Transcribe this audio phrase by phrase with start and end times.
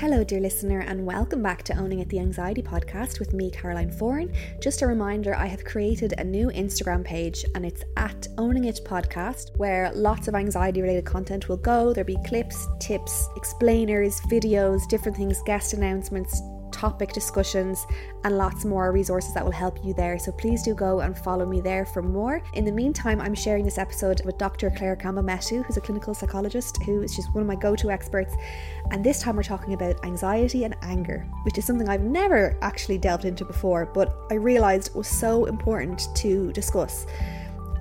[0.00, 3.90] Hello, dear listener, and welcome back to Owning It the Anxiety podcast with me, Caroline
[3.90, 4.34] Foran.
[4.58, 8.80] Just a reminder I have created a new Instagram page and it's at Owning It
[8.82, 11.92] Podcast, where lots of anxiety related content will go.
[11.92, 16.40] There'll be clips, tips, explainers, videos, different things, guest announcements,
[16.80, 17.86] topic discussions,
[18.24, 20.18] and lots more resources that will help you there.
[20.18, 22.42] So please do go and follow me there for more.
[22.54, 24.70] In the meantime, I'm sharing this episode with Dr.
[24.70, 27.90] Claire Campbell Metu, who's a clinical psychologist who is just one of my go to
[27.90, 28.34] experts.
[28.92, 32.96] And this time we're talking about anxiety and anger, which is something I've never actually
[32.96, 37.06] delved into before, but I realized was so important to discuss.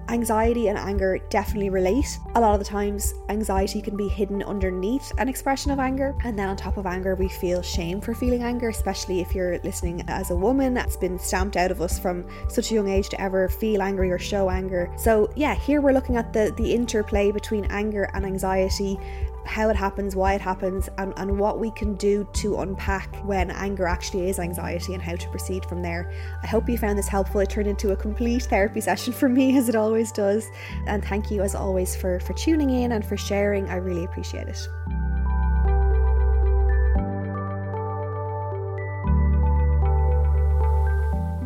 [0.10, 2.18] Anxiety and anger definitely relate.
[2.34, 6.38] A lot of the times, anxiety can be hidden underneath an expression of anger, and
[6.38, 10.04] then on top of anger, we feel shame for feeling anger, especially if you're listening
[10.08, 10.78] as a woman.
[10.78, 14.10] It's been stamped out of us from such a young age to ever feel angry
[14.10, 14.92] or show anger.
[14.98, 18.98] So, yeah, here we're looking at the, the interplay between anger and anxiety
[19.46, 23.52] how it happens, why it happens, and, and what we can do to unpack when
[23.52, 26.12] anger actually is anxiety and how to proceed from there.
[26.44, 27.42] I hope you found this helpful.
[27.42, 30.46] It turned into a complete therapy session for me, as it always does.
[30.86, 33.70] And thank you, as always, for, for tuning in and for sharing.
[33.70, 34.68] I really appreciate it.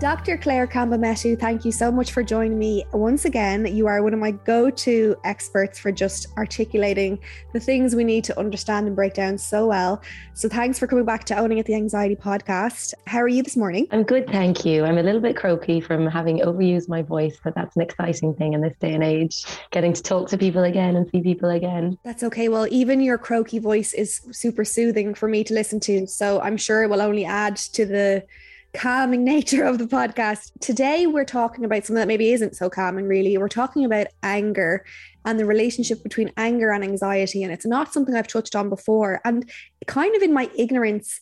[0.04, 0.38] Dr.
[0.38, 3.66] Claire Campbell-Metu, thank you so much for joining me once again.
[3.66, 7.18] You are one of my go to experts for just articulating
[7.54, 10.02] the things we need to understand and break down so well.
[10.34, 12.94] So, thanks for coming back to Owning It the Anxiety podcast.
[13.08, 13.88] How are you this morning?
[13.92, 14.84] I'm good, thank you.
[14.84, 18.52] I'm a little bit croaky from having overused my voice, but that's an exciting thing
[18.52, 21.98] in this day and age, getting to talk to people again and see people again.
[22.04, 22.50] That's okay.
[22.50, 26.08] Well, even your croaky voice is super soothing for me to listen to.
[26.08, 28.26] So, I'm sure it will only add to the
[28.74, 30.52] calming nature of the podcast.
[30.60, 33.38] Today, we're talking about something that maybe isn't so calming, really.
[33.38, 34.86] We're talking about anger
[35.26, 37.44] and the relationship between anger and anxiety.
[37.44, 39.22] And it's not something I've touched on before.
[39.24, 39.50] And
[39.88, 41.20] kind of in my ignorance,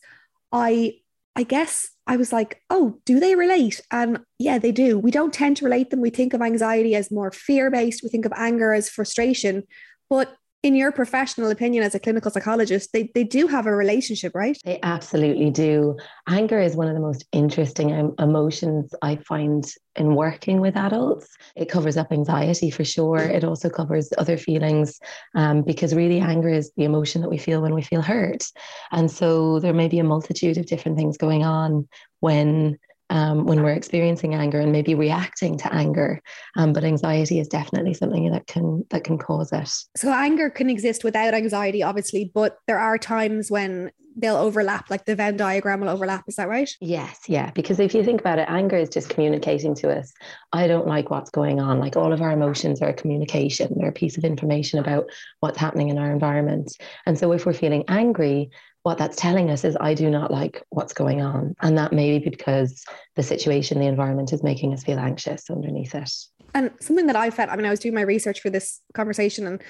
[0.51, 0.95] I
[1.35, 3.79] I guess I was like, oh, do they relate?
[3.89, 4.99] And yeah, they do.
[4.99, 6.01] We don't tend to relate them.
[6.01, 9.63] We think of anxiety as more fear based, we think of anger as frustration.
[10.09, 14.33] But in your professional opinion as a clinical psychologist, they, they do have a relationship,
[14.35, 14.57] right?
[14.63, 15.97] They absolutely do.
[16.27, 21.27] Anger is one of the most interesting emotions I find in working with adults.
[21.55, 23.17] It covers up anxiety for sure.
[23.17, 24.99] It also covers other feelings
[25.35, 28.43] um, because really anger is the emotion that we feel when we feel hurt.
[28.91, 31.87] And so there may be a multitude of different things going on
[32.19, 32.77] when
[33.11, 36.21] um, when we're experiencing anger and maybe reacting to anger.
[36.55, 39.69] Um, but anxiety is definitely something that can that can cause it.
[39.97, 45.05] So anger can exist without anxiety, obviously, but there are times when they'll overlap, like
[45.05, 46.23] the Venn diagram will overlap.
[46.27, 46.69] Is that right?
[46.79, 47.51] Yes, yeah.
[47.51, 50.11] Because if you think about it, anger is just communicating to us,
[50.51, 51.79] I don't like what's going on.
[51.79, 55.09] Like all of our emotions are a communication, they're a piece of information about
[55.39, 56.75] what's happening in our environment.
[57.05, 58.51] And so if we're feeling angry,
[58.83, 61.55] what that's telling us is I do not like what's going on.
[61.61, 62.83] And that may be because
[63.15, 66.11] the situation, the environment is making us feel anxious underneath it.
[66.53, 69.45] And something that I felt, I mean, I was doing my research for this conversation
[69.45, 69.63] and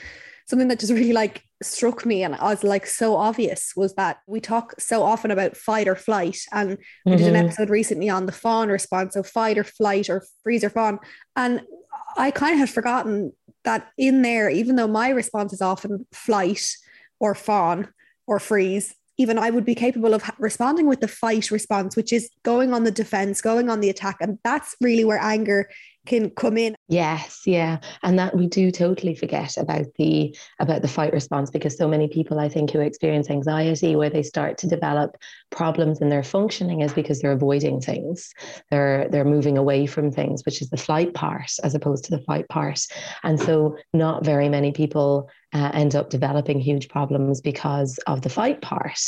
[0.47, 4.19] something that just really like struck me and I was like so obvious was that
[4.27, 7.17] we talk so often about fight or flight and we mm-hmm.
[7.17, 7.45] did an mm-hmm.
[7.47, 10.97] episode recently on the fawn response so fight or flight or freeze or fawn
[11.35, 11.61] and
[12.17, 13.33] I kind of had forgotten
[13.63, 16.65] that in there even though my response is often flight
[17.19, 17.89] or fawn
[18.25, 22.29] or freeze even I would be capable of responding with the fight response, which is
[22.43, 24.17] going on the defense, going on the attack.
[24.21, 25.69] And that's really where anger
[26.05, 26.75] can come in.
[26.87, 27.77] Yes, yeah.
[28.03, 32.07] And that we do totally forget about the about the fight response because so many
[32.07, 35.15] people I think who experience anxiety where they start to develop
[35.51, 38.31] problems in their functioning is because they're avoiding things.
[38.71, 42.23] They're they're moving away from things, which is the flight part as opposed to the
[42.23, 42.79] fight part.
[43.23, 48.30] And so not very many people uh, end up developing huge problems because of the
[48.30, 49.00] fight part.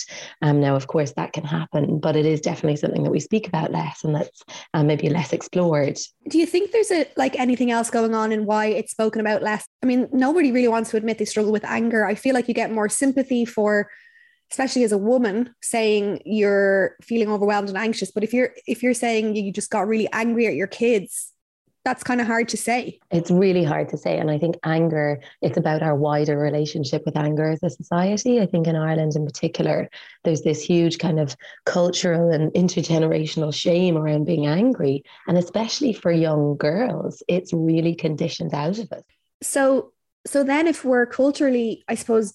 [0.42, 3.48] Um, now, of course, that can happen, but it is definitely something that we speak
[3.48, 4.44] about less and that's
[4.74, 5.98] uh, maybe less explored.
[6.28, 9.42] Do you think there's a like anything else going on in why it's spoken about
[9.42, 9.66] less?
[9.82, 12.06] I mean, nobody really wants to admit they struggle with anger.
[12.06, 13.90] I feel like you get more sympathy for
[14.52, 18.94] especially as a woman saying you're feeling overwhelmed and anxious but if you're if you're
[18.94, 21.33] saying you just got really angry at your kids
[21.84, 23.00] that's kind of hard to say.
[23.12, 24.18] It's really hard to say.
[24.18, 28.40] And I think anger, it's about our wider relationship with anger as a society.
[28.40, 29.90] I think in Ireland in particular,
[30.24, 31.36] there's this huge kind of
[31.66, 35.04] cultural and intergenerational shame around being angry.
[35.28, 39.04] And especially for young girls, it's really conditioned out of us.
[39.42, 39.92] So
[40.26, 42.34] so then if we're culturally, I suppose,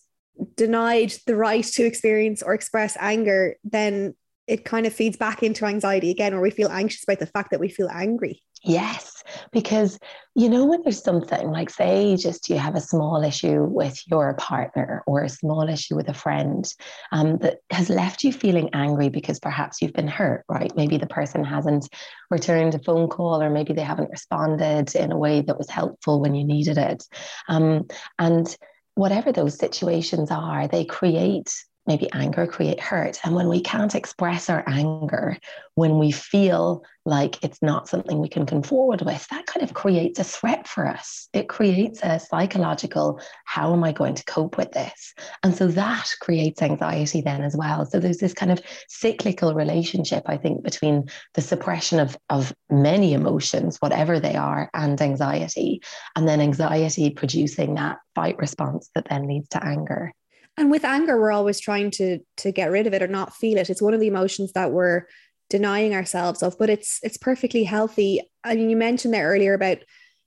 [0.56, 4.14] denied the right to experience or express anger, then
[4.46, 7.50] it kind of feeds back into anxiety again, where we feel anxious about the fact
[7.50, 8.42] that we feel angry.
[8.64, 9.17] Yes,
[9.52, 9.98] because
[10.38, 14.34] you know, when there's something like, say, just you have a small issue with your
[14.34, 16.64] partner or a small issue with a friend
[17.10, 20.70] um, that has left you feeling angry because perhaps you've been hurt, right?
[20.76, 21.88] Maybe the person hasn't
[22.30, 26.20] returned a phone call or maybe they haven't responded in a way that was helpful
[26.20, 27.02] when you needed it.
[27.48, 27.88] Um,
[28.20, 28.56] and
[28.94, 31.52] whatever those situations are, they create
[31.88, 33.18] maybe anger create hurt.
[33.24, 35.36] And when we can't express our anger
[35.74, 39.74] when we feel like it's not something we can come forward with that kind of
[39.74, 41.28] creates a threat for us.
[41.32, 45.14] It creates a psychological how am i going to cope with this?
[45.42, 47.86] And so that creates anxiety then as well.
[47.86, 53.12] So there's this kind of cyclical relationship i think between the suppression of of many
[53.12, 55.80] emotions whatever they are and anxiety
[56.16, 60.12] and then anxiety producing that fight response that then leads to anger
[60.58, 63.58] and with anger, we're always trying to to get rid of it or not feel
[63.58, 63.70] it.
[63.70, 65.04] It's one of the emotions that we're
[65.50, 68.20] denying ourselves of, but it's it's perfectly healthy.
[68.44, 69.78] I mean, you mentioned there earlier about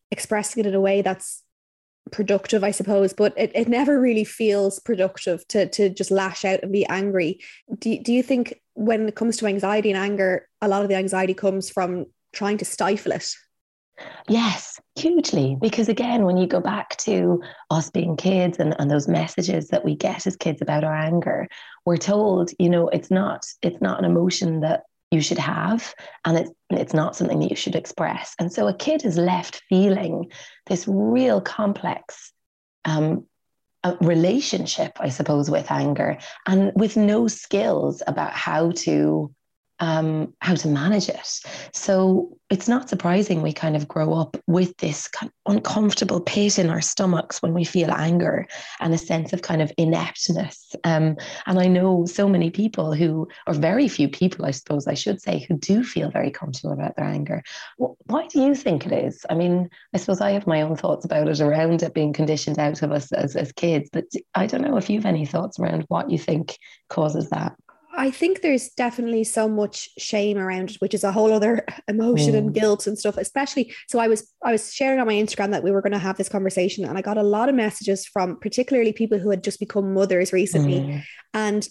[0.10, 1.44] expressing it in a way that's
[2.12, 6.64] productive, I suppose, but it, it never really feels productive to to just lash out
[6.64, 7.40] and be angry.
[7.80, 10.96] Do, do you think when it comes to anxiety and anger, a lot of the
[10.96, 13.30] anxiety comes from trying to stifle it?
[14.28, 15.58] Yes, hugely.
[15.60, 19.86] Because again, when you go back to us being kids and, and those messages that
[19.86, 21.48] we get as kids about our anger,
[21.86, 25.94] we're told, you know, it's not it's not an emotion that you should have
[26.24, 28.36] and it's it's not something that you should express.
[28.40, 30.32] And so a kid is left feeling
[30.68, 32.32] this real complex
[32.86, 33.26] um,
[34.02, 36.18] relationship, I suppose, with anger
[36.48, 39.34] and with no skills about how to
[39.82, 41.42] um, how to manage it.
[41.74, 46.60] So it's not surprising we kind of grow up with this kind of uncomfortable pit
[46.60, 48.48] in our stomachs when we feel anger
[48.80, 50.76] and a sense of kind of ineptness.
[50.84, 51.18] Um,
[51.48, 55.20] and I know so many people who, or very few people, I suppose I should
[55.20, 57.42] say, who do feel very comfortable about their anger.
[57.78, 59.26] Why do you think it is?
[59.30, 62.60] I mean, I suppose I have my own thoughts about it around it being conditioned
[62.60, 65.60] out of us as, as kids, but I don't know if you have any thoughts
[65.60, 66.58] around what you think
[66.90, 67.56] causes that.
[67.94, 72.34] I think there's definitely so much shame around it, which is a whole other emotion
[72.34, 72.38] mm.
[72.38, 73.18] and guilt and stuff.
[73.18, 76.00] Especially, so I was I was sharing on my Instagram that we were going to
[76.00, 79.44] have this conversation, and I got a lot of messages from particularly people who had
[79.44, 81.04] just become mothers recently, mm.
[81.34, 81.68] and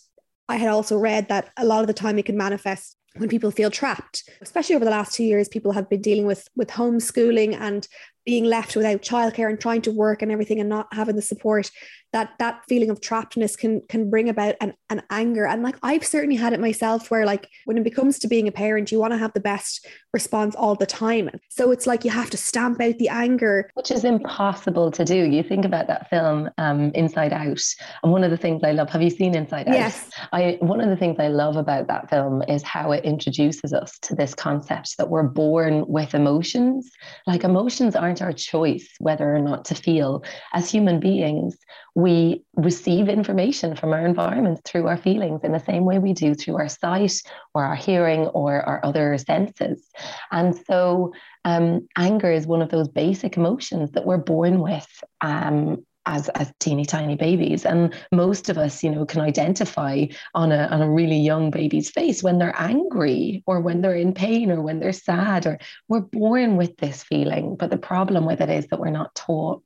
[0.49, 3.50] I had also read that a lot of the time it can manifest when people
[3.50, 7.57] feel trapped especially over the last two years people have been dealing with with homeschooling
[7.61, 7.89] and
[8.30, 11.68] being left without childcare and trying to work and everything and not having the support
[12.12, 15.46] that that feeling of trappedness can can bring about an, an anger.
[15.46, 18.52] And like i've certainly had it myself where like when it becomes to being a
[18.52, 21.30] parent you want to have the best response all the time.
[21.49, 23.70] So it's like you have to stamp out the anger.
[23.75, 25.14] Which is impossible to do.
[25.14, 27.60] You think about that film um, inside out
[28.02, 29.75] and one of the things i love have you seen inside out?
[29.75, 30.10] Yes.
[30.32, 33.99] I one of the things i love about that film is how it introduces us
[34.00, 36.90] to this concept that we're born with emotions.
[37.26, 41.57] Like emotions aren't our choice whether or not to feel as human beings
[41.95, 46.35] we receive information from our environment through our feelings in the same way we do
[46.35, 47.21] through our sight
[47.55, 49.89] or our hearing or our other senses.
[50.31, 51.12] And so
[51.45, 54.89] um, anger is one of those basic emotions that we're born with.
[55.21, 57.64] Um, as, as teeny tiny babies.
[57.64, 61.90] And most of us, you know, can identify on a, on a really young baby's
[61.90, 66.00] face when they're angry or when they're in pain or when they're sad or we're
[66.00, 67.57] born with this feeling.
[67.57, 69.62] But the problem with it is that we're not taught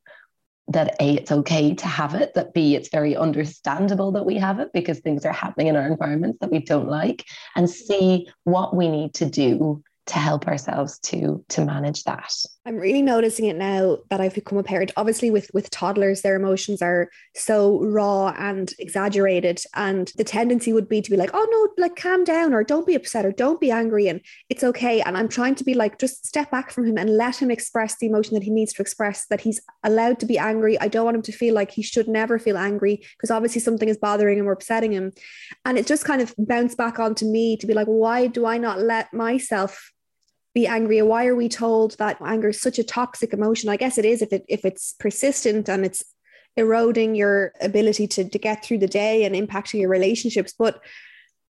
[0.69, 4.61] that A, it's okay to have it, that B, it's very understandable that we have
[4.61, 7.25] it because things are happening in our environments that we don't like,
[7.55, 12.33] and C, what we need to do to help ourselves to to manage that
[12.67, 14.93] i'm really noticing it now that i've become a parent.
[14.97, 20.89] Obviously with with toddlers their emotions are so raw and exaggerated and the tendency would
[20.89, 23.61] be to be like oh no like calm down or don't be upset or don't
[23.61, 25.01] be angry and it's okay.
[25.01, 27.97] And i'm trying to be like just step back from him and let him express
[27.97, 30.79] the emotion that he needs to express that he's allowed to be angry.
[30.81, 33.89] I don't want him to feel like he should never feel angry because obviously something
[33.89, 35.13] is bothering him or upsetting him.
[35.65, 38.59] And it just kind of bounced back onto me to be like why do i
[38.59, 39.94] not let myself
[40.55, 43.69] be angry why are we told that anger is such a toxic emotion?
[43.69, 46.05] I guess it is if it if it's persistent and it's
[46.57, 50.55] eroding your ability to, to get through the day and impacting your relationships.
[50.57, 50.81] But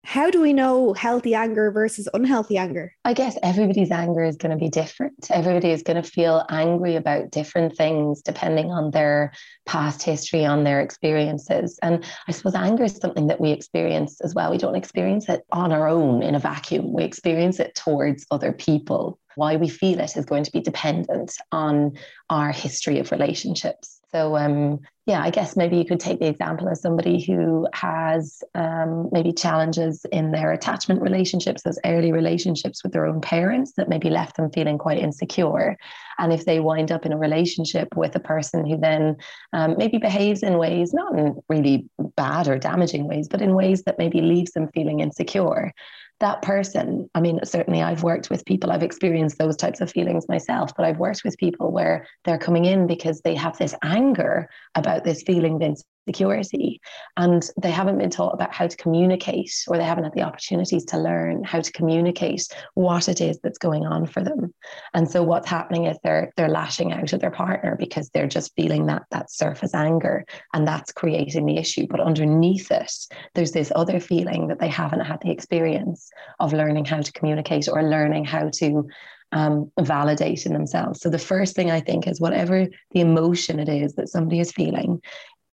[0.04, 2.94] how do we know healthy anger versus unhealthy anger?
[3.06, 5.30] I guess everybody's anger is going to be different.
[5.30, 9.32] Everybody is going to feel angry about different things depending on their
[9.66, 11.78] past history, on their experiences.
[11.84, 14.52] And I suppose anger is something that we experience as well.
[14.52, 18.52] We don't experience it on our own in a vacuum, we experience it towards other
[18.52, 19.20] people.
[19.36, 21.98] Why we feel it is going to be dependent on
[22.30, 24.01] our history of relationships.
[24.14, 28.44] So, um, yeah, I guess maybe you could take the example of somebody who has
[28.56, 33.90] um, maybe challenges in their attachment relationships, those early relationships with their own parents that
[33.90, 35.78] maybe left them feeling quite insecure.
[36.20, 39.16] And if they wind up in a relationship with a person who then
[39.54, 43.84] um, maybe behaves in ways, not in really bad or damaging ways, but in ways
[43.84, 45.74] that maybe leaves them feeling insecure,
[46.22, 50.28] that person, I mean, certainly I've worked with people, I've experienced those types of feelings
[50.30, 54.50] myself, but I've worked with people where they're coming in because they have this anger
[54.76, 56.82] about this feeling of security
[57.18, 60.86] and they haven't been taught about how to communicate or they haven't had the opportunities
[60.86, 64.54] to learn how to communicate what it is that's going on for them.
[64.94, 68.56] And so what's happening is they're they're lashing out at their partner because they're just
[68.56, 71.88] feeling that that surface anger and that's creating the issue.
[71.90, 72.92] But underneath it
[73.36, 77.68] there's this other feeling that they haven't had the experience of learning how to communicate
[77.68, 78.88] or learning how to
[79.32, 81.00] um, validate in themselves.
[81.02, 84.52] So the first thing I think is whatever the emotion it is that somebody is
[84.52, 85.02] feeling,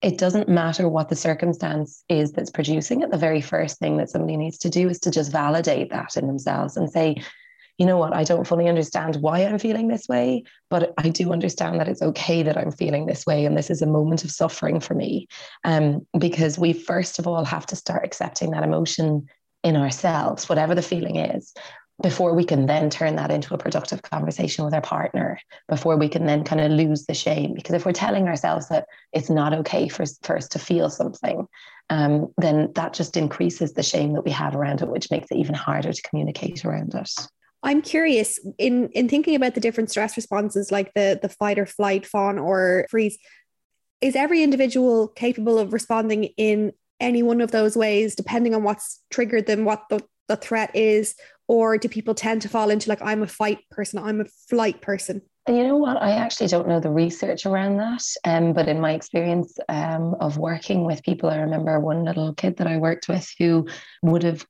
[0.01, 3.11] it doesn't matter what the circumstance is that's producing it.
[3.11, 6.27] The very first thing that somebody needs to do is to just validate that in
[6.27, 7.17] themselves and say,
[7.79, 11.33] you know what, I don't fully understand why I'm feeling this way, but I do
[11.33, 13.45] understand that it's okay that I'm feeling this way.
[13.45, 15.29] And this is a moment of suffering for me.
[15.65, 19.27] Um, because we first of all have to start accepting that emotion
[19.65, 21.55] in ourselves, whatever the feeling is
[22.03, 25.39] before we can then turn that into a productive conversation with our partner,
[25.69, 27.55] before we can then kind of lose the shame.
[27.55, 31.47] Because if we're telling ourselves that it's not okay for, for us to feel something,
[31.91, 35.39] um, then that just increases the shame that we have around it, which makes it
[35.39, 37.11] even harder to communicate around it.
[37.63, 41.67] I'm curious in in thinking about the different stress responses, like the the fight or
[41.67, 43.19] flight, fawn or freeze.
[44.01, 49.01] Is every individual capable of responding in any one of those ways, depending on what's
[49.11, 51.15] triggered them, what the, the threat is,
[51.47, 54.81] or do people tend to fall into like i'm a fight person i'm a flight
[54.81, 55.23] person?
[55.49, 55.97] You know what?
[56.03, 60.37] I actually don't know the research around that um, but in my experience um, of
[60.39, 63.67] working with people i remember one little kid that i worked with who
[64.03, 64.45] would have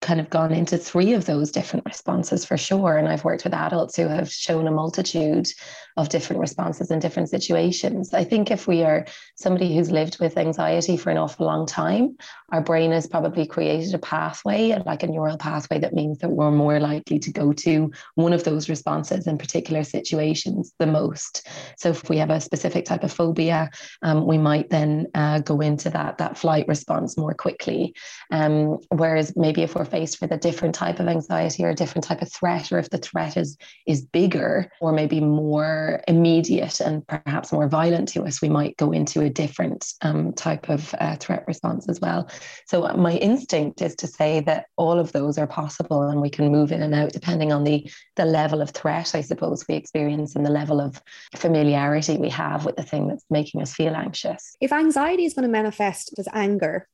[0.00, 2.96] kind of gone into three of those different responses for sure.
[2.96, 5.48] And I've worked with adults who have shown a multitude
[5.96, 8.14] of different responses in different situations.
[8.14, 12.16] I think if we are somebody who's lived with anxiety for an awful long time,
[12.50, 16.50] our brain has probably created a pathway, like a neural pathway, that means that we're
[16.50, 21.46] more likely to go to one of those responses in particular situations the most.
[21.76, 23.70] So if we have a specific type of phobia,
[24.02, 27.94] um, we might then uh, go into that, that flight response more quickly.
[28.30, 32.04] Um, whereas maybe if we're faced with a different type of anxiety or a different
[32.04, 33.56] type of threat, or if the threat is
[33.86, 38.92] is bigger or maybe more immediate and perhaps more violent to us, we might go
[38.92, 42.28] into a different um, type of uh, threat response as well.
[42.66, 46.30] So uh, my instinct is to say that all of those are possible, and we
[46.30, 49.74] can move in and out depending on the the level of threat, I suppose, we
[49.74, 51.02] experience and the level of
[51.36, 54.56] familiarity we have with the thing that's making us feel anxious.
[54.60, 56.86] If anxiety is going to manifest as anger,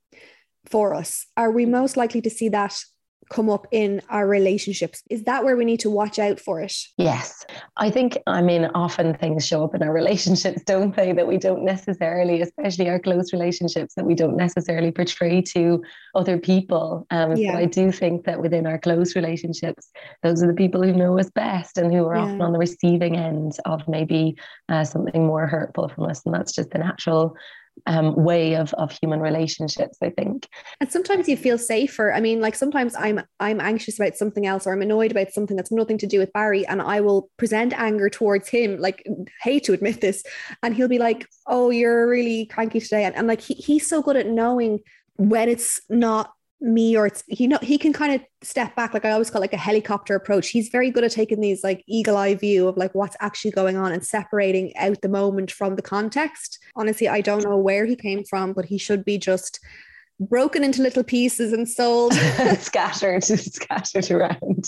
[0.69, 2.77] for us, are we most likely to see that
[3.29, 5.03] come up in our relationships.
[5.11, 6.75] Is that where we need to watch out for it?
[6.97, 7.45] Yes.
[7.77, 11.13] I think, I mean, often things show up in our relationships, don't they?
[11.13, 15.83] That we don't necessarily, especially our close relationships, that we don't necessarily portray to
[16.15, 17.07] other people.
[17.11, 17.53] Um, yeah.
[17.53, 19.91] So I do think that within our close relationships,
[20.23, 22.23] those are the people who know us best and who are yeah.
[22.23, 24.37] often on the receiving end of maybe
[24.69, 26.23] uh, something more hurtful from us.
[26.25, 27.37] And that's just the natural
[27.87, 30.49] um, way of, of human relationships i think.
[30.81, 32.13] And sometimes you feel safer.
[32.13, 35.57] I mean like sometimes i'm i'm anxious about something else or i'm annoyed about something
[35.57, 39.07] that's nothing to do with barry and i will present anger towards him like
[39.43, 40.25] hate to admit this
[40.63, 43.05] and he'll be like oh you're really cranky today.
[43.05, 44.81] And, and like he, he's so good at knowing
[45.17, 48.95] when it's not me or it's he know he can kind of step back.
[48.95, 50.49] Like i always call like a helicopter approach.
[50.49, 53.77] He's very good at taking these like eagle eye view of like what's actually going
[53.77, 56.59] on and separating out the moment from the context.
[56.75, 59.61] Honestly i don't know where he came from but he should be just
[60.19, 62.15] broken into little pieces and sold
[62.59, 64.65] scattered scattered around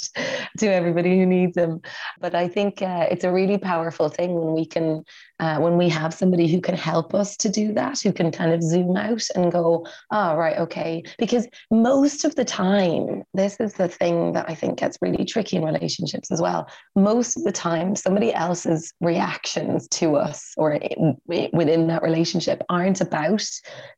[0.59, 1.81] to everybody who needs them
[2.21, 5.05] but i think uh, it's a really powerful thing when we can
[5.41, 8.53] uh, when we have somebody who can help us to do that, who can kind
[8.53, 11.03] of zoom out and go, oh, right, okay.
[11.19, 15.57] Because most of the time, this is the thing that I think gets really tricky
[15.57, 16.69] in relationships as well.
[16.97, 20.81] Most of the time, somebody else's reactions to us or
[21.27, 23.45] within that relationship aren't about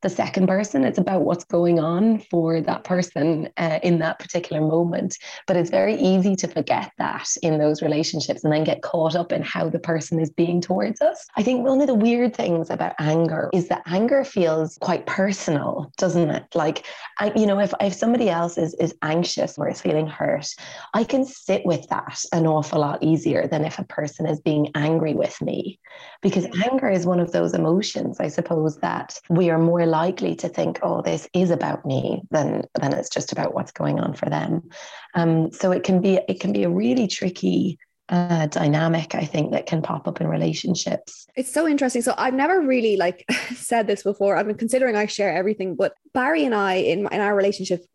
[0.03, 0.83] the second person.
[0.83, 5.17] It's about what's going on for that person uh, in that particular moment.
[5.47, 9.31] But it's very easy to forget that in those relationships and then get caught up
[9.31, 11.25] in how the person is being towards us.
[11.35, 15.91] I think one of the weird things about anger is that anger feels quite personal,
[15.97, 16.45] doesn't it?
[16.53, 16.85] Like,
[17.19, 20.47] I, you know, if, if somebody else is, is anxious or is feeling hurt,
[20.93, 24.69] I can sit with that an awful lot easier than if a person is being
[24.75, 25.79] angry with me.
[26.21, 30.49] Because anger is one of those emotions, I suppose, that we are more likely to
[30.49, 34.29] think, oh, this is about me than, than it's just about what's going on for
[34.29, 34.69] them.
[35.13, 39.53] Um, so it can be it can be a really tricky uh, dynamic I think
[39.53, 41.27] that can pop up in relationships.
[41.35, 42.01] It's so interesting.
[42.01, 44.35] So I've never really like said this before.
[44.35, 47.85] I've been considering I share everything, but Barry and I in in our relationship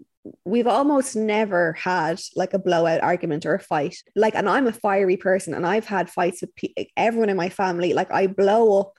[0.45, 3.97] we've almost never had like a blowout argument or a fight.
[4.15, 7.49] Like, and I'm a fiery person and I've had fights with pe- everyone in my
[7.49, 7.93] family.
[7.93, 8.99] Like, I blow up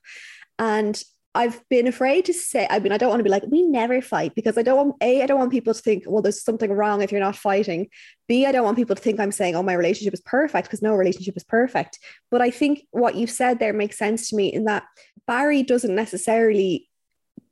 [0.59, 1.01] and
[1.35, 4.01] I've been afraid to say, I mean, I don't want to be like, we never
[4.01, 6.71] fight because I don't want, A, I don't want people to think, well, there's something
[6.71, 7.89] wrong if you're not fighting.
[8.27, 10.81] B, I don't want people to think I'm saying, oh, my relationship is perfect because
[10.81, 11.99] no relationship is perfect.
[12.31, 14.83] But I think what you've said there makes sense to me in that
[15.27, 16.89] Barry doesn't necessarily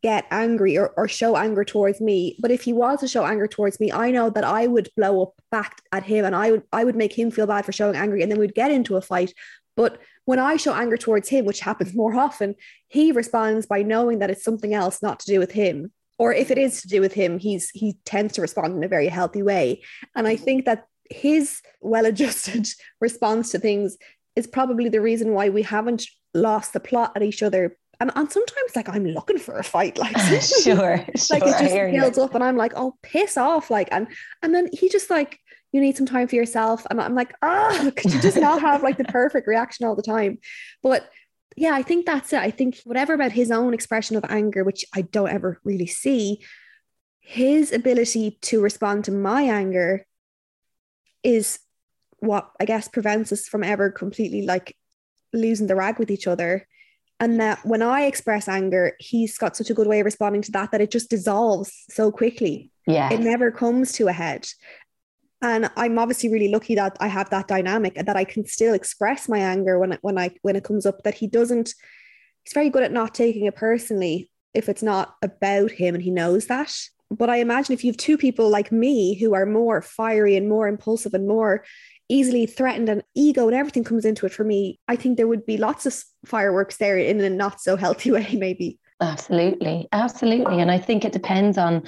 [0.02, 2.38] get angry or, or show anger towards me.
[2.40, 5.24] But if he was to show anger towards me, I know that I would blow
[5.24, 7.96] up back at him and I would I would make him feel bad for showing
[7.96, 9.34] angry and then we'd get into a fight.
[9.76, 12.56] But when I show anger towards him, which happens more often,
[12.88, 15.92] he responds by knowing that it's something else not to do with him.
[16.18, 18.88] Or if it is to do with him, he's he tends to respond in a
[18.88, 19.84] very healthy way.
[20.16, 22.68] And I think that his well-adjusted
[23.02, 23.98] response to things
[24.36, 28.32] is probably the reason why we haven't lost the plot at each other and, and
[28.32, 32.36] sometimes like I'm looking for a fight, like sure, like sure, it just builds up,
[32.36, 34.08] and I'm like, oh, piss off, like, and
[34.42, 35.40] and then he just like
[35.76, 36.88] you need some time for yourself.
[36.90, 40.02] And I'm like, ah, could you just not have like the perfect reaction all the
[40.02, 40.40] time?
[40.82, 41.10] But
[41.58, 42.40] yeah, I think that's it.
[42.40, 46.40] I think whatever about his own expression of anger, which I don't ever really see,
[47.20, 50.06] his ability to respond to my anger
[51.24, 51.60] is
[52.20, 54.78] what I guess prevents us from ever completely like
[55.34, 56.68] losing the rag with each other.
[57.20, 60.52] And that when I express anger, he's got such a good way of responding to
[60.52, 62.72] that that it just dissolves so quickly.
[62.88, 63.12] Yeah.
[63.12, 64.48] It never comes to a head.
[65.46, 68.74] And I'm obviously really lucky that I have that dynamic and that I can still
[68.74, 71.04] express my anger when it, when I when it comes up.
[71.04, 71.76] That he doesn't.
[72.44, 76.10] He's very good at not taking it personally if it's not about him, and he
[76.10, 76.74] knows that.
[77.12, 80.50] But I imagine if you have two people like me who are more fiery and
[80.50, 81.64] more impulsive and more
[82.10, 85.46] easily threatened and ego and everything comes into it for me, I think there would
[85.46, 88.80] be lots of fireworks there in a not so healthy way, maybe.
[89.00, 89.88] Absolutely.
[89.92, 90.60] Absolutely.
[90.60, 91.84] And I think it depends on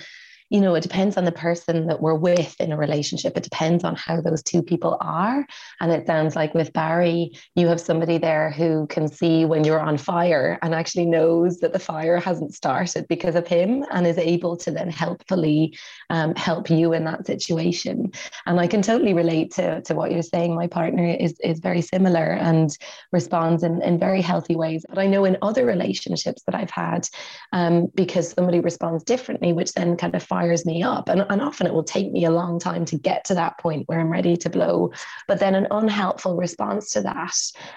[0.49, 3.35] you know, it depends on the person that we're with in a relationship.
[3.35, 5.45] It depends on how those two people are.
[5.81, 9.79] And it sounds like with Barry, you have somebody there who can see when you're
[9.79, 14.17] on fire and actually knows that the fire hasn't started because of him and is
[14.17, 15.77] able to then helpfully
[16.09, 18.11] um, help you in that situation.
[18.45, 20.55] And I can totally relate to, to what you're saying.
[20.55, 22.75] My partner is, is very similar and
[23.11, 24.85] responds in, in very healthy ways.
[24.87, 27.07] But I know in other relationships that I've had,
[27.51, 31.09] um, because somebody responds differently, which then kind of fires me up.
[31.09, 33.87] And, and often it will take me a long time to get to that point
[33.87, 34.91] where I'm ready to blow.
[35.27, 37.35] But then an unhelpful response to that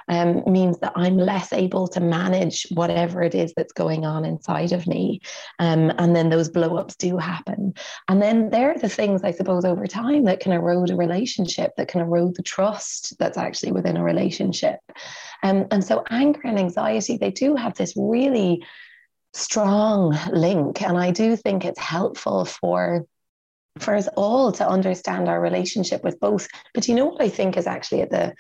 [0.08, 4.72] um, means that I'm less able to manage whatever it is that's going on inside
[4.72, 5.22] of me.
[5.58, 7.72] Um, and then those blow ups do happen.
[8.08, 11.70] And then there are the things, I suppose, over time that can erode a relationship,
[11.76, 14.80] that can erode the trust that's actually within a relationship.
[15.42, 18.62] Um, and so anger and anxiety, they do have this really
[19.32, 20.82] strong link.
[20.82, 23.04] And I do think it's helpful for
[23.78, 26.48] for us all to understand our relationship with both.
[26.74, 28.34] But you know what I think is actually at the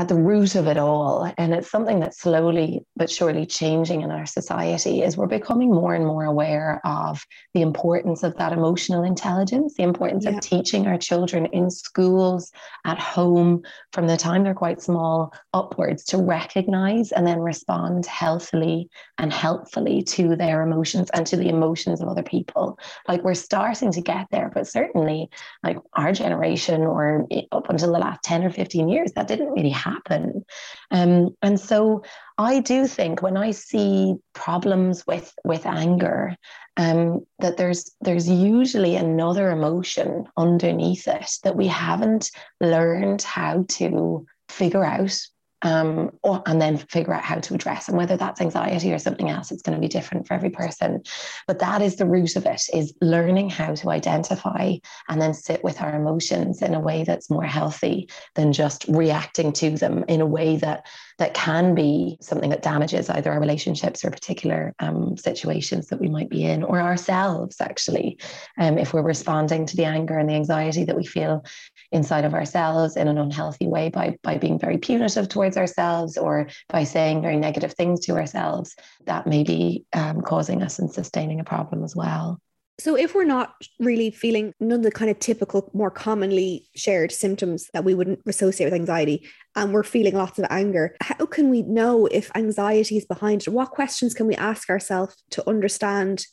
[0.00, 4.10] at the root of it all, and it's something that's slowly but surely changing in
[4.10, 9.02] our society, is we're becoming more and more aware of the importance of that emotional
[9.02, 10.30] intelligence, the importance yeah.
[10.30, 12.50] of teaching our children in schools,
[12.86, 18.88] at home, from the time they're quite small upwards, to recognize and then respond healthily
[19.18, 22.78] and helpfully to their emotions and to the emotions of other people.
[23.06, 25.28] Like we're starting to get there, but certainly,
[25.62, 29.68] like our generation or up until the last 10 or 15 years, that didn't really
[29.68, 30.44] happen happen.
[30.90, 32.02] Um, and so
[32.38, 36.36] I do think when I see problems with with anger,
[36.76, 44.26] um, that there's there's usually another emotion underneath it that we haven't learned how to
[44.48, 45.16] figure out
[45.62, 47.88] um, or, and then figure out how to address.
[47.88, 51.02] And whether that's anxiety or something else it's going to be different for every person.
[51.46, 54.76] But that is the root of it is learning how to identify
[55.08, 59.52] and then sit with our emotions in a way that's more healthy than just reacting
[59.54, 60.86] to them in a way that
[61.20, 66.08] that can be something that damages either our relationships or particular um, situations that we
[66.08, 68.18] might be in or ourselves actually
[68.56, 71.44] um, if we're responding to the anger and the anxiety that we feel
[71.92, 76.48] inside of ourselves in an unhealthy way by, by being very punitive towards ourselves or
[76.70, 81.38] by saying very negative things to ourselves, that may be um, causing us and sustaining
[81.38, 82.40] a problem as well.
[82.80, 87.12] So, if we're not really feeling none of the kind of typical, more commonly shared
[87.12, 91.50] symptoms that we wouldn't associate with anxiety, and we're feeling lots of anger, how can
[91.50, 93.50] we know if anxiety is behind it?
[93.50, 96.24] What questions can we ask ourselves to understand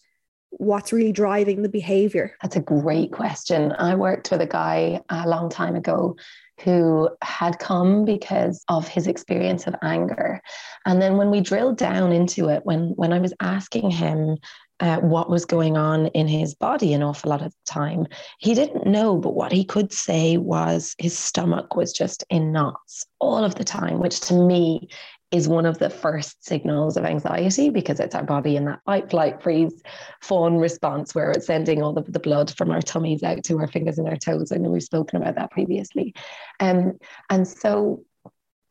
[0.51, 2.33] what's really driving the behavior?
[2.41, 3.73] That's a great question.
[3.77, 6.15] I worked with a guy a long time ago
[6.61, 10.41] who had come because of his experience of anger.
[10.85, 14.37] And then when we drilled down into it, when when I was asking him
[14.79, 18.05] uh, what was going on in his body an awful lot of the time.
[18.39, 23.05] He didn't know, but what he could say was his stomach was just in knots
[23.19, 24.89] all of the time, which to me
[25.31, 29.09] is one of the first signals of anxiety because it's our body in that fight,
[29.09, 29.81] flight, freeze,
[30.21, 33.67] fawn response where it's sending all the, the blood from our tummies out to our
[33.67, 34.53] fingers and our toes.
[34.53, 36.13] I know we've spoken about that previously.
[36.61, 36.97] Um,
[37.29, 38.05] and so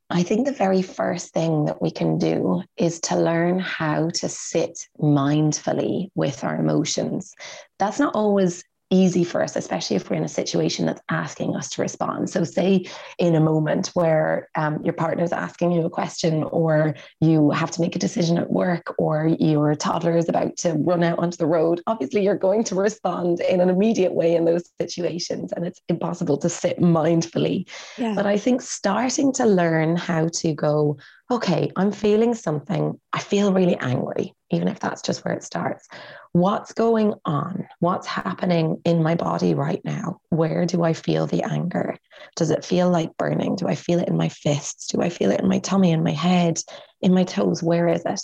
[0.08, 4.28] I think the very first thing that we can do is to learn how to
[4.28, 7.34] sit mindfully with our emotions.
[7.78, 11.68] That's not always easy for us, especially if we're in a situation that's asking us
[11.70, 12.30] to respond.
[12.30, 12.86] So, say
[13.18, 17.70] in a moment where um, your partner is asking you a question, or you have
[17.72, 21.36] to make a decision at work, or your toddler is about to run out onto
[21.36, 25.66] the road, obviously you're going to respond in an immediate way in those situations, and
[25.66, 27.68] it's impossible to sit mindfully.
[27.98, 28.14] Yeah.
[28.14, 30.96] But I think starting to learn how to go,
[31.30, 35.88] okay, I'm feeling something, I feel really angry, even if that's just where it starts
[36.36, 37.66] what's going on?
[37.80, 40.20] What's happening in my body right now?
[40.28, 41.96] Where do I feel the anger?
[42.36, 43.56] Does it feel like burning?
[43.56, 44.88] Do I feel it in my fists?
[44.88, 46.60] Do I feel it in my tummy, in my head,
[47.00, 47.62] in my toes?
[47.62, 48.20] Where is it?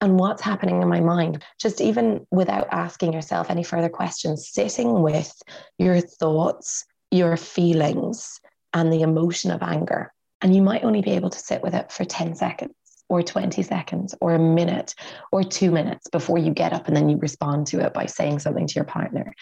[0.00, 1.42] And what's happening in my mind?
[1.60, 5.34] Just even without asking yourself any further questions, sitting with
[5.76, 8.40] your thoughts, your feelings,
[8.74, 10.12] and the emotion of anger.
[10.42, 12.74] And you might only be able to sit with it for 10 seconds
[13.08, 14.94] or 20 seconds or a minute
[15.32, 18.40] or two minutes before you get up and then you respond to it by saying
[18.40, 19.32] something to your partner.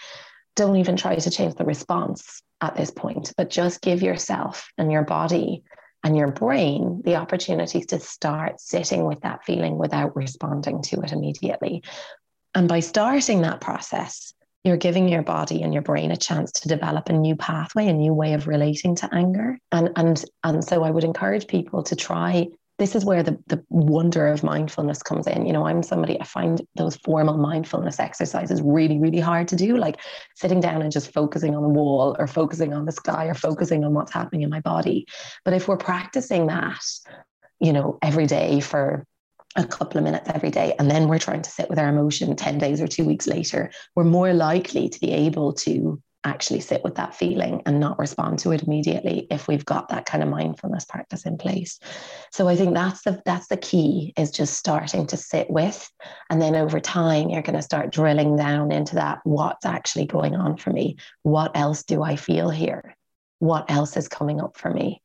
[0.56, 4.92] Don't even try to change the response at this point, but just give yourself and
[4.92, 5.64] your body
[6.04, 11.12] and your brain the opportunity to start sitting with that feeling without responding to it
[11.12, 11.82] immediately.
[12.54, 14.32] And by starting that process,
[14.64, 17.92] you're giving your body and your brain a chance to develop a new pathway, a
[17.92, 19.58] new way of relating to anger.
[19.70, 22.48] And and and so I would encourage people to try
[22.78, 25.46] this is where the, the wonder of mindfulness comes in.
[25.46, 29.76] You know, I'm somebody, I find those formal mindfulness exercises really, really hard to do,
[29.76, 30.00] like
[30.34, 33.84] sitting down and just focusing on the wall or focusing on the sky or focusing
[33.84, 35.06] on what's happening in my body.
[35.44, 36.84] But if we're practicing that,
[37.60, 39.06] you know, every day for
[39.56, 42.34] a couple of minutes every day, and then we're trying to sit with our emotion
[42.34, 46.82] 10 days or two weeks later, we're more likely to be able to actually sit
[46.82, 50.28] with that feeling and not respond to it immediately if we've got that kind of
[50.28, 51.78] mindfulness practice in place.
[52.32, 55.88] So I think that's the that's the key is just starting to sit with
[56.30, 60.34] and then over time you're going to start drilling down into that what's actually going
[60.34, 60.96] on for me?
[61.22, 62.96] What else do I feel here?
[63.38, 65.02] What else is coming up for me?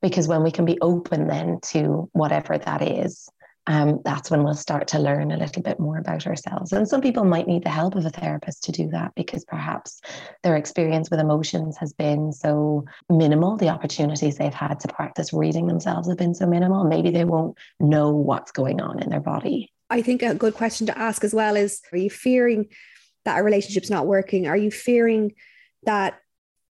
[0.00, 3.28] Because when we can be open then to whatever that is,
[3.66, 6.72] um, that's when we'll start to learn a little bit more about ourselves.
[6.72, 10.00] And some people might need the help of a therapist to do that because perhaps
[10.42, 13.56] their experience with emotions has been so minimal.
[13.56, 16.84] The opportunities they've had to practice reading themselves have been so minimal.
[16.84, 19.72] Maybe they won't know what's going on in their body.
[19.90, 22.66] I think a good question to ask as well is Are you fearing
[23.24, 24.48] that a relationship's not working?
[24.48, 25.34] Are you fearing
[25.84, 26.18] that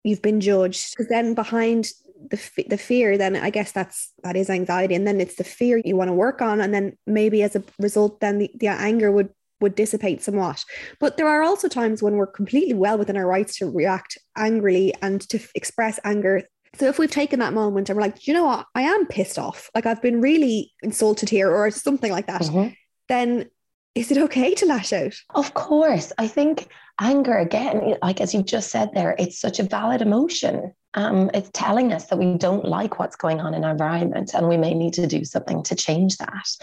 [0.03, 0.91] you've been judged?
[0.91, 1.91] Because then behind
[2.29, 5.81] the the fear then i guess that's that is anxiety and then it's the fear
[5.85, 9.11] you want to work on and then maybe as a result then the, the anger
[9.11, 9.29] would
[9.61, 10.63] would dissipate somewhat.
[10.99, 14.93] But there are also times when we're completely well within our rights to react angrily
[15.01, 16.43] and to express anger.
[16.75, 18.65] So if we've taken that moment and we're like you know what?
[18.75, 19.69] I am pissed off.
[19.73, 22.73] Like i've been really insulted here or something like that mm-hmm.
[23.07, 23.49] then
[23.95, 25.15] is it okay to lash out?
[25.33, 26.13] Of course.
[26.17, 26.69] I think
[27.01, 31.49] anger again like as you just said there it's such a valid emotion um, it's
[31.53, 34.73] telling us that we don't like what's going on in our environment and we may
[34.73, 36.57] need to do something to change that.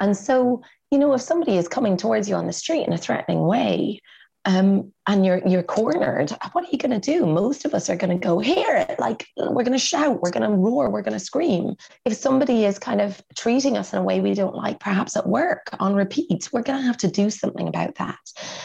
[0.00, 2.98] And so, you know, if somebody is coming towards you on the street in a
[2.98, 4.00] threatening way,
[4.46, 7.26] um, and you're you're cornered, what are you going to do?
[7.26, 10.48] Most of us are going to go here, like we're going to shout, we're going
[10.48, 11.74] to roar, we're going to scream.
[12.06, 15.26] If somebody is kind of treating us in a way we don't like, perhaps at
[15.26, 18.18] work on repeat, we're going to have to do something about that.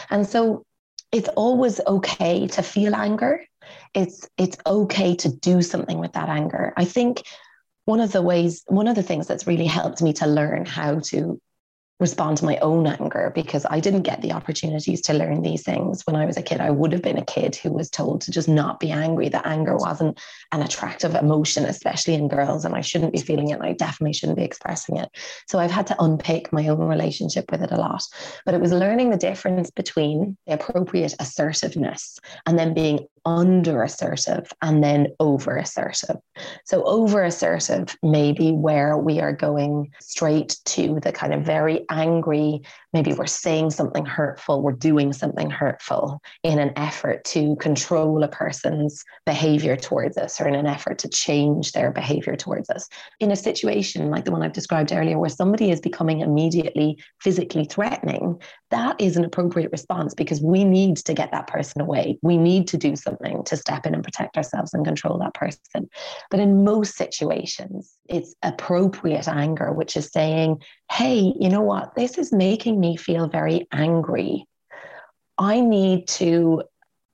[0.08, 0.64] And so
[1.12, 3.44] it's always okay to feel anger
[3.96, 7.22] it's it's okay to do something with that anger i think
[7.86, 11.00] one of the ways one of the things that's really helped me to learn how
[11.00, 11.40] to
[11.98, 16.02] respond to my own anger because I didn't get the opportunities to learn these things
[16.06, 16.60] when I was a kid.
[16.60, 19.46] I would have been a kid who was told to just not be angry, that
[19.46, 20.20] anger wasn't
[20.52, 23.54] an attractive emotion, especially in girls, and I shouldn't be feeling it.
[23.54, 25.08] And I definitely shouldn't be expressing it.
[25.48, 28.02] So I've had to unpick my own relationship with it a lot.
[28.44, 34.50] But it was learning the difference between the appropriate assertiveness and then being under assertive
[34.62, 36.16] and then over assertive.
[36.64, 41.84] So, over assertive may be where we are going straight to the kind of very
[41.90, 42.62] angry,
[42.96, 48.28] maybe we're saying something hurtful, we're doing something hurtful in an effort to control a
[48.28, 52.88] person's behavior towards us or in an effort to change their behavior towards us.
[53.20, 57.66] In a situation like the one I've described earlier, where somebody is becoming immediately physically
[57.66, 62.18] threatening, that is an appropriate response because we need to get that person away.
[62.22, 65.90] We need to do something to step in and protect ourselves and control that person.
[66.30, 71.94] But in most situations, it's appropriate anger, which is saying, hey, you know what?
[71.96, 74.46] This is making me feel very angry.
[75.36, 76.62] I need to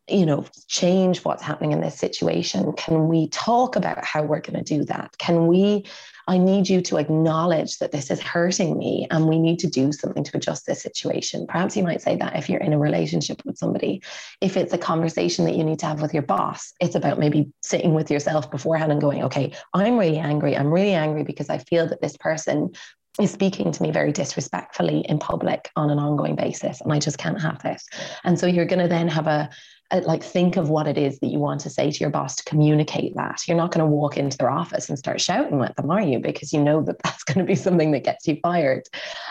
[0.09, 4.63] you know change what's happening in this situation can we talk about how we're going
[4.63, 5.85] to do that can we
[6.29, 9.93] I need you to acknowledge that this is hurting me and we need to do
[9.93, 11.47] something to adjust this situation.
[11.47, 14.03] Perhaps you might say that if you're in a relationship with somebody.
[14.41, 17.53] If it's a conversation that you need to have with your boss, it's about maybe
[17.63, 20.57] sitting with yourself beforehand and going, okay, I'm really angry.
[20.57, 22.73] I'm really angry because I feel that this person
[23.21, 27.19] is speaking to me very disrespectfully in public on an ongoing basis and i just
[27.19, 27.87] can't have this.
[28.25, 29.51] And so you're going to then have a,
[29.91, 32.37] uh, like think of what it is that you want to say to your boss
[32.37, 33.43] to communicate that.
[33.47, 36.19] You're not going to walk into their office and start shouting at them are you?
[36.19, 38.85] Because you know that that's going to be something that gets you fired.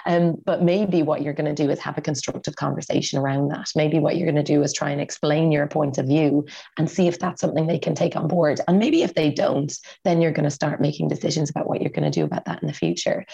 [0.05, 3.71] Um, but maybe what you're going to do is have a constructive conversation around that.
[3.75, 6.45] Maybe what you're going to do is try and explain your point of view
[6.77, 8.61] and see if that's something they can take on board.
[8.67, 11.89] And maybe if they don't then you're going to start making decisions about what you're
[11.89, 13.25] going to do about that in the future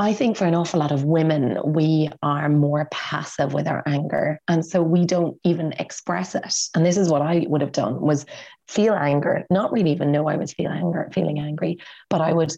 [0.00, 4.40] I think for an awful lot of women, we are more passive with our anger.
[4.48, 6.54] And so we don't even express it.
[6.74, 8.24] And this is what I would have done was
[8.66, 12.50] feel anger, not really even know I was feeling anger, feeling angry, but I would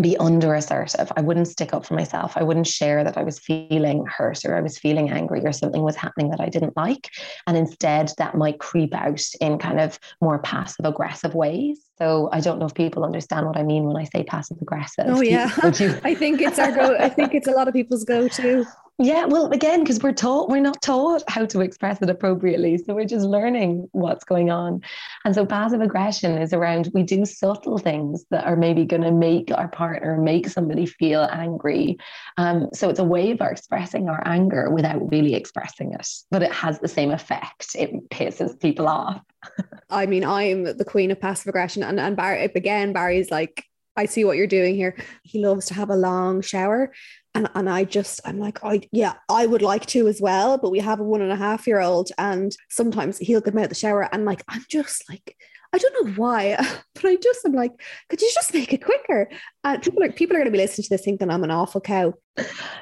[0.00, 1.10] be under assertive.
[1.16, 2.36] I wouldn't stick up for myself.
[2.36, 5.82] I wouldn't share that I was feeling hurt or I was feeling angry or something
[5.82, 7.10] was happening that I didn't like.
[7.46, 11.80] And instead, that might creep out in kind of more passive aggressive ways.
[11.98, 15.06] So I don't know if people understand what I mean when I say passive aggressive.
[15.08, 15.50] Oh yeah,
[16.04, 16.96] I think it's our go.
[16.96, 18.64] I think it's a lot of people's go-to.
[19.02, 22.76] Yeah, well, again, because we're taught, we're not taught how to express it appropriately.
[22.76, 24.82] So we're just learning what's going on.
[25.24, 29.10] And so passive aggression is around we do subtle things that are maybe going to
[29.10, 31.96] make our partner, make somebody feel angry.
[32.36, 36.52] Um, so it's a way of expressing our anger without really expressing it, but it
[36.52, 37.74] has the same effect.
[37.74, 39.22] It pisses people off.
[39.88, 41.82] I mean, I'm the queen of passive aggression.
[41.82, 43.64] And, and Barry, again, Barry's like,
[43.96, 44.96] I see what you're doing here.
[45.24, 46.92] He loves to have a long shower
[47.34, 50.70] and and I just I'm like I yeah I would like to as well but
[50.70, 53.74] we have a one and a half year old and sometimes he'll come out the
[53.74, 55.36] shower and like I'm just like
[55.72, 56.56] I don't know why
[56.94, 57.72] but I just I'm like
[58.08, 59.30] could you just make it quicker?
[59.64, 61.80] And people are people are going to be listening to this thinking I'm an awful
[61.80, 62.14] cow.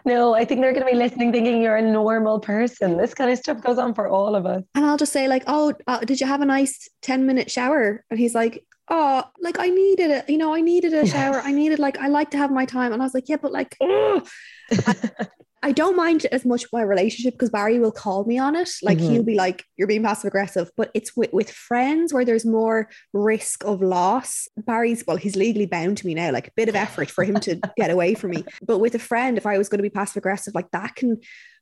[0.04, 2.96] No I think they're going to be listening thinking you're a normal person.
[2.96, 4.62] This kind of stuff goes on for all of us.
[4.74, 8.04] And I'll just say like oh uh, did you have a nice 10 minute shower?
[8.10, 11.40] And he's like oh, like I needed it, you know, I needed a shower.
[11.40, 12.92] I needed like I like to have my time.
[12.92, 14.26] And I was like, yeah, but like, oh,
[15.62, 18.70] I don't mind as much my relationship because Barry will call me on it.
[18.82, 19.10] Like mm-hmm.
[19.10, 22.88] he'll be like, "You're being passive aggressive," but it's with, with friends where there's more
[23.12, 24.48] risk of loss.
[24.56, 26.32] Barry's well, he's legally bound to me now.
[26.32, 28.44] Like a bit of effort for him to get away from me.
[28.62, 31.18] But with a friend, if I was going to be passive aggressive, like that can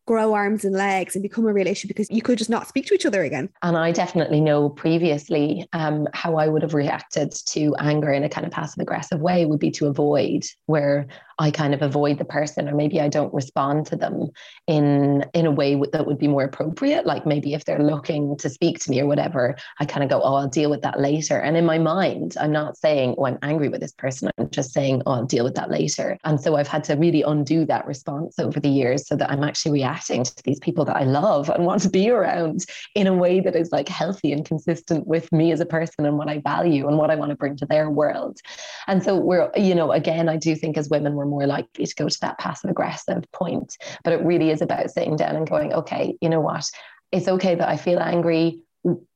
[0.07, 2.87] grow arms and legs and become a real issue because you could just not speak
[2.87, 3.49] to each other again.
[3.63, 8.29] And I definitely know previously um, how I would have reacted to anger in a
[8.29, 12.25] kind of passive aggressive way would be to avoid, where I kind of avoid the
[12.25, 14.31] person, or maybe I don't respond to them
[14.67, 17.05] in in a way that would be more appropriate.
[17.05, 20.23] Like maybe if they're looking to speak to me or whatever, I kind of go,
[20.23, 23.39] "Oh, I'll deal with that later." And in my mind, I'm not saying, "Oh, I'm
[23.43, 26.57] angry with this person." I'm just saying, "Oh, I'll deal with that later." And so
[26.57, 29.96] I've had to really undo that response over the years, so that I'm actually reacting
[30.05, 33.57] to these people that I love and want to be around in a way that
[33.57, 36.99] is like healthy and consistent with me as a person and what I value and
[36.99, 38.39] what I want to bring to their world.
[38.87, 41.95] And so we're, you know, again, I do think as women we're more likely to
[41.95, 43.77] go to that passive aggressive point.
[44.05, 46.65] But it really is about sitting down and going, okay, you know what?
[47.13, 48.61] It's okay that I feel angry,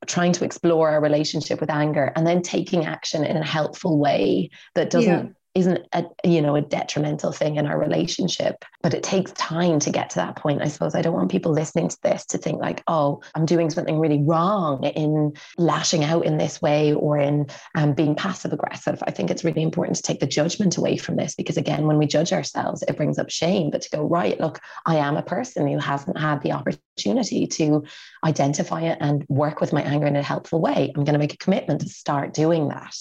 [0.07, 4.51] trying to explore our relationship with anger and then taking action in a helpful way
[4.75, 9.03] that doesn't yeah isn't a you know a detrimental thing in our relationship but it
[9.03, 10.63] takes time to get to that point.
[10.63, 13.71] I suppose i don't want people listening to this to think like oh i'm doing
[13.71, 19.03] something really wrong in lashing out in this way or in um, being passive aggressive.
[19.07, 21.99] I think it's really important to take the judgment away from this because again when
[21.99, 23.71] we judge ourselves it brings up shame.
[23.71, 27.85] But to go right look i am a person who hasn't had the opportunity to
[28.25, 31.35] identify it and work with my anger in a helpful way i'm going to make
[31.35, 32.95] a commitment to start doing that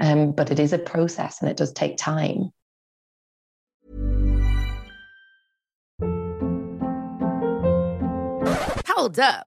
[0.00, 2.52] um, but it is a process and it does take time.
[8.86, 9.46] Hold up.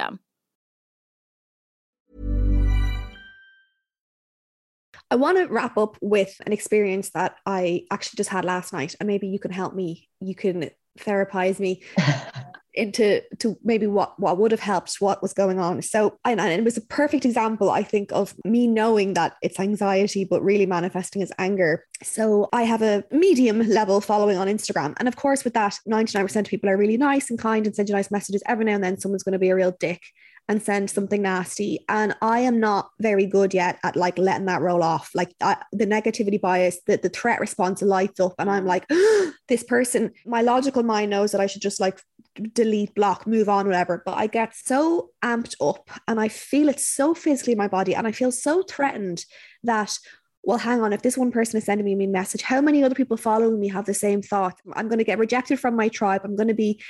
[0.00, 0.20] system.
[5.12, 8.94] I want to wrap up with an experience that I actually just had last night,
[9.00, 10.08] and maybe you can help me.
[10.20, 11.82] You can therapize me
[12.74, 16.52] into to maybe what what would have helped what was going on so and, and
[16.52, 20.66] it was a perfect example i think of me knowing that it's anxiety but really
[20.66, 25.44] manifesting as anger so i have a medium level following on instagram and of course
[25.44, 28.42] with that 99% of people are really nice and kind and send you nice messages
[28.46, 30.02] every now and then someone's going to be a real dick
[30.50, 31.78] and send something nasty.
[31.88, 35.10] And I am not very good yet at like letting that roll off.
[35.14, 38.84] Like I, the negativity bias, the, the threat response lights up, and I'm like,
[39.48, 42.00] this person, my logical mind knows that I should just like
[42.52, 44.02] delete, block, move on, whatever.
[44.04, 47.94] But I get so amped up and I feel it so physically in my body.
[47.94, 49.24] And I feel so threatened
[49.62, 49.98] that
[50.42, 52.94] well, hang on, if this one person is sending me a message, how many other
[52.94, 54.58] people following me have the same thought?
[54.72, 56.22] I'm going to get rejected from my tribe.
[56.24, 56.80] I'm going to be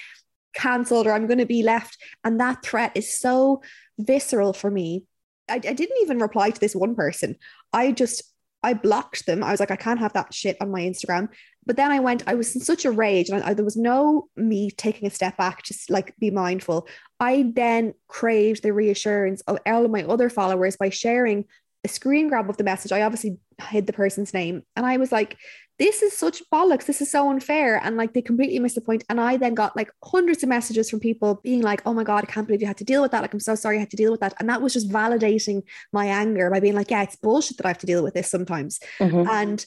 [0.54, 1.98] cancelled or I'm going to be left.
[2.22, 3.62] And that threat is so
[3.98, 5.04] visceral for me.
[5.48, 7.36] I, I didn't even reply to this one person.
[7.72, 8.22] I just,
[8.62, 9.42] I blocked them.
[9.42, 11.28] I was like, I can't have that shit on my Instagram.
[11.66, 14.28] But then I went, I was in such a rage and I, there was no
[14.36, 16.88] me taking a step back, just like be mindful.
[17.18, 21.44] I then craved the reassurance of all of my other followers by sharing
[21.84, 22.92] a screen grab of the message.
[22.92, 24.62] I obviously hid the person's name.
[24.76, 25.36] And I was like,
[25.80, 26.84] this is such bollocks.
[26.84, 27.80] This is so unfair.
[27.82, 29.02] And like they completely missed the point.
[29.08, 32.22] And I then got like hundreds of messages from people being like, oh my God,
[32.22, 33.22] I can't believe you had to deal with that.
[33.22, 34.34] Like, I'm so sorry you had to deal with that.
[34.38, 37.70] And that was just validating my anger by being like, yeah, it's bullshit that I
[37.70, 38.78] have to deal with this sometimes.
[38.98, 39.26] Mm-hmm.
[39.30, 39.64] And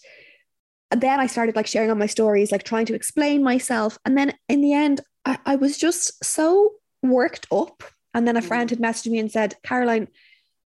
[0.91, 3.97] then I started like sharing on my stories, like trying to explain myself.
[4.05, 7.83] And then in the end, I, I was just so worked up.
[8.13, 10.09] And then a friend had messaged me and said, Caroline,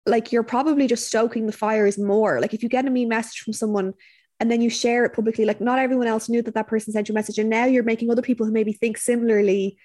[0.06, 2.40] like you're probably just stoking the fires more.
[2.40, 3.96] Like if you get a me message from someone
[4.44, 5.46] and then you share it publicly.
[5.46, 7.82] Like not everyone else knew that that person sent you a message and now you're
[7.82, 9.78] making other people who maybe think similarly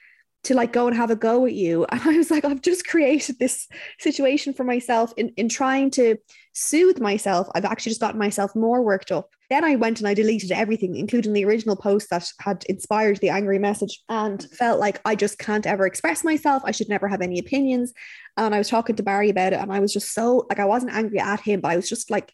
[0.42, 1.86] to like go and have a go at you.
[1.92, 3.68] And i was like i've just created this
[4.00, 6.16] situation for myself in, in trying to
[6.54, 7.46] soothe myself.
[7.54, 9.30] I've actually just gotten myself more worked up.
[9.48, 13.28] Then i went and i deleted everything including the original post that had inspired the
[13.28, 16.64] angry message and felt like i just can't ever express myself.
[16.64, 17.92] I should never have any opinions.
[18.36, 20.64] And i was talking to barry about it and i was just so like i
[20.64, 22.32] wasn't angry at him but i was just like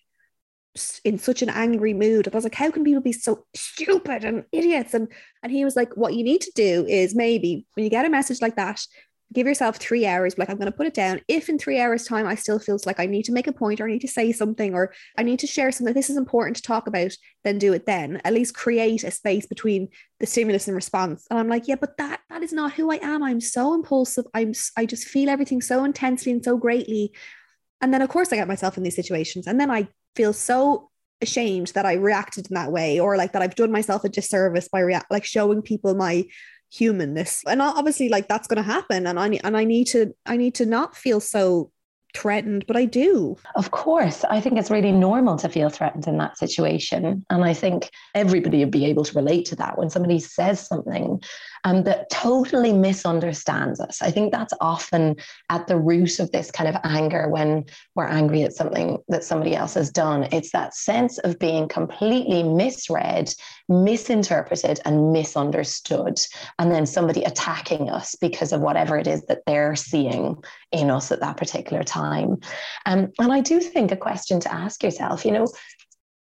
[1.04, 2.26] in such an angry mood.
[2.26, 4.94] I was like, how can people be so stupid and idiots?
[4.94, 5.08] And
[5.42, 8.10] and he was like, what you need to do is maybe when you get a
[8.10, 8.80] message like that,
[9.32, 10.38] give yourself three hours.
[10.38, 11.20] Like I'm going to put it down.
[11.28, 13.80] If in three hours time I still feels like I need to make a point
[13.80, 16.56] or I need to say something or I need to share something, this is important
[16.56, 17.12] to talk about,
[17.42, 18.20] then do it then.
[18.24, 19.88] At least create a space between
[20.20, 21.26] the stimulus and response.
[21.30, 23.22] And I'm like, yeah, but that that is not who I am.
[23.22, 24.24] I'm so impulsive.
[24.34, 27.12] I'm I just feel everything so intensely and so greatly.
[27.80, 29.46] And then, of course, I get myself in these situations.
[29.46, 30.90] And then I feel so
[31.20, 34.68] ashamed that I reacted in that way or like that I've done myself a disservice
[34.68, 36.24] by like showing people my
[36.70, 37.42] humanness.
[37.46, 40.54] And obviously like that's going to happen and I and I need to I need
[40.56, 41.70] to not feel so
[42.14, 43.36] threatened, but I do.
[43.56, 44.24] Of course.
[44.24, 47.24] I think it's really normal to feel threatened in that situation.
[47.28, 51.20] And I think everybody would be able to relate to that when somebody says something
[51.64, 54.00] um, that totally misunderstands us.
[54.00, 55.16] I think that's often
[55.50, 59.56] at the root of this kind of anger when we're angry at something that somebody
[59.56, 60.28] else has done.
[60.30, 63.34] It's that sense of being completely misread,
[63.68, 66.20] misinterpreted, and misunderstood.
[66.58, 70.42] And then somebody attacking us because of whatever it is that they're seeing
[70.72, 72.38] in us at that particular time.
[72.86, 75.46] Um, and I do think a question to ask yourself, you know,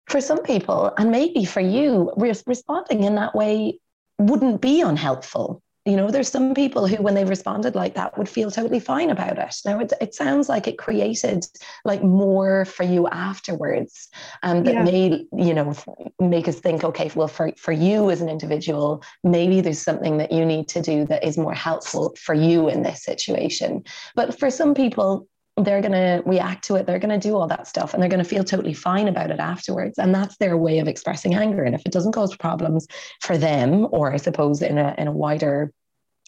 [0.08, 2.12] for some people, and maybe for you,
[2.46, 3.78] responding in that way
[4.18, 5.62] wouldn't be unhelpful.
[5.90, 9.10] You know, there's some people who, when they responded like that, would feel totally fine
[9.10, 9.56] about it.
[9.64, 11.44] Now, it, it sounds like it created
[11.84, 14.08] like more for you afterwards,
[14.44, 14.84] um, that yeah.
[14.84, 15.74] may, you know,
[16.20, 20.30] make us think, okay, well, for for you as an individual, maybe there's something that
[20.30, 23.82] you need to do that is more helpful for you in this situation.
[24.14, 25.26] But for some people,
[25.56, 28.08] they're going to react to it they're going to do all that stuff and they're
[28.08, 31.64] going to feel totally fine about it afterwards and that's their way of expressing anger
[31.64, 32.86] and if it doesn't cause problems
[33.20, 35.72] for them or i suppose in a in a wider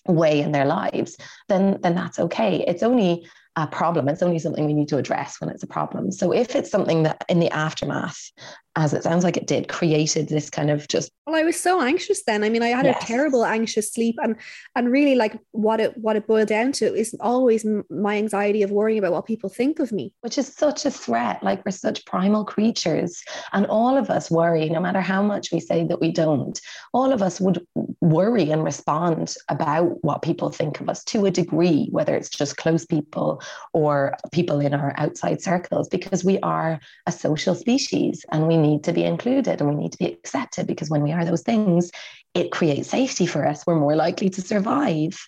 [0.07, 1.17] way in their lives
[1.49, 3.25] then then that's okay it's only
[3.57, 4.09] a problem.
[4.09, 6.11] It's only something we need to address when it's a problem.
[6.11, 8.31] So if it's something that in the aftermath,
[8.77, 11.81] as it sounds like it did, created this kind of just well, I was so
[11.81, 12.43] anxious then.
[12.43, 13.03] I mean, I had yes.
[13.03, 14.35] a terrible anxious sleep, and
[14.75, 18.73] and really like what it what it boiled down to is always my anxiety of
[18.73, 21.43] worrying about what people think of me, which is such a threat.
[21.43, 25.61] Like we're such primal creatures, and all of us worry, no matter how much we
[25.61, 26.61] say that we don't.
[26.93, 27.65] All of us would
[28.01, 32.57] worry and respond about what people think of us to a degree, whether it's just
[32.57, 33.41] close people
[33.73, 38.85] or people in our outside circles because we are a social species and we need
[38.85, 41.91] to be included and we need to be accepted because when we are those things,
[42.35, 43.67] it creates safety for us.
[43.67, 45.19] We're more likely to survive.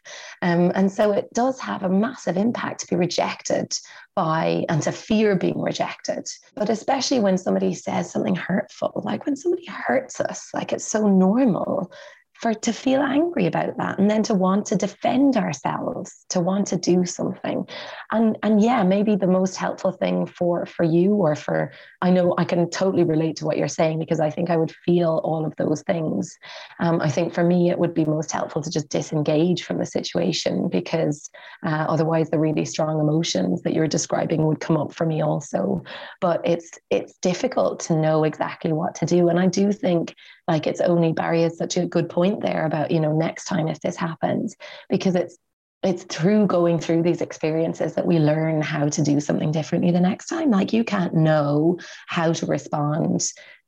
[0.40, 3.72] Um, and so it does have a massive impact to be rejected
[4.14, 6.26] by and to fear being rejected.
[6.54, 11.06] But especially when somebody says something hurtful, like when somebody hurts us, like it's so
[11.06, 11.92] normal
[12.34, 16.66] for to feel angry about that and then to want to defend ourselves to want
[16.66, 17.66] to do something.
[18.10, 21.72] And and yeah maybe the most helpful thing for for you or for
[22.02, 24.72] i know i can totally relate to what you're saying because i think i would
[24.84, 26.36] feel all of those things.
[26.80, 29.86] Um, i think for me it would be most helpful to just disengage from the
[29.86, 31.30] situation because
[31.64, 35.82] uh, otherwise the really strong emotions that you're describing would come up for me also.
[36.20, 39.28] But it's it's difficult to know exactly what to do.
[39.28, 40.14] And i do think
[40.48, 43.68] like it's only Barry is such a good point there about you know next time
[43.68, 44.56] if this happens
[44.88, 45.38] because it's
[45.84, 50.00] it's through going through these experiences that we learn how to do something differently the
[50.00, 50.50] next time.
[50.50, 53.22] Like you can't know how to respond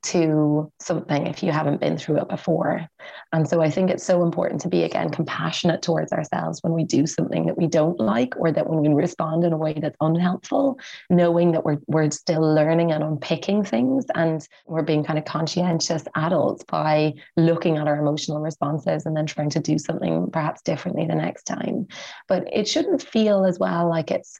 [0.07, 2.87] to something if you haven't been through it before.
[3.33, 6.83] And so I think it's so important to be, again, compassionate towards ourselves when we
[6.83, 9.97] do something that we don't like or that when we respond in a way that's
[9.99, 10.79] unhelpful,
[11.09, 16.05] knowing that we're, we're still learning and unpicking things and we're being kind of conscientious
[16.15, 21.05] adults by looking at our emotional responses and then trying to do something perhaps differently
[21.05, 21.87] the next time.
[22.27, 24.39] But it shouldn't feel as well like it's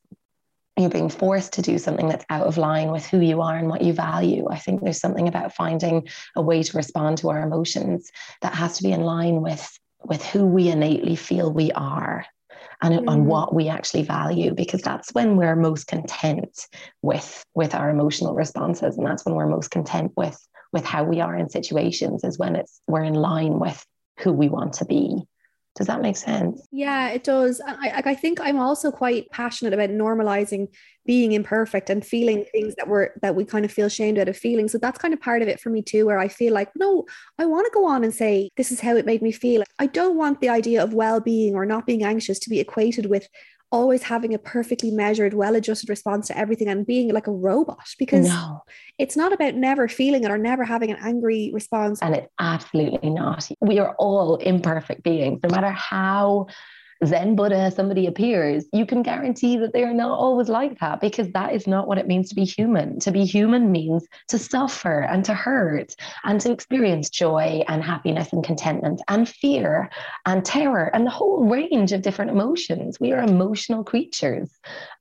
[0.84, 3.70] you're being forced to do something that's out of line with who you are and
[3.70, 4.48] what you value.
[4.50, 8.12] I think there's something about finding a way to respond to our emotions
[8.42, 9.68] that has to be in line with
[10.04, 12.26] with who we innately feel we are
[12.82, 13.10] and mm.
[13.10, 16.68] on what we actually value because that's when we're most content
[17.02, 20.40] with with our emotional responses and that's when we're most content with
[20.72, 23.84] with how we are in situations is when it's we're in line with
[24.20, 25.24] who we want to be
[25.78, 26.68] does that make sense?
[26.72, 27.62] Yeah, it does.
[27.66, 30.68] I, I think I'm also quite passionate about normalizing
[31.06, 34.36] being imperfect and feeling things that we're that we kind of feel shamed out of
[34.36, 34.68] feeling.
[34.68, 37.06] So that's kind of part of it for me too, where I feel like, no,
[37.38, 39.64] I want to go on and say, this is how it made me feel.
[39.78, 43.28] I don't want the idea of well-being or not being anxious to be equated with
[43.72, 47.88] always having a perfectly measured, well adjusted response to everything and being like a robot
[48.00, 48.64] because no.
[48.98, 52.02] it's not about never feeling it or never having an angry response.
[52.02, 53.50] And it's absolutely not.
[53.62, 56.48] We are all imperfect beings, no matter how
[57.06, 61.30] Zen Buddha, somebody appears, you can guarantee that they are not always like that because
[61.32, 63.00] that is not what it means to be human.
[63.02, 68.34] To be human means to suffer and to hurt and to experience joy and happiness
[68.34, 69.90] and contentment and fear
[70.26, 73.00] and terror and the whole range of different emotions.
[73.00, 74.50] We are emotional creatures.